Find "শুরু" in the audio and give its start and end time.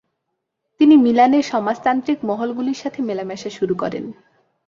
3.49-3.73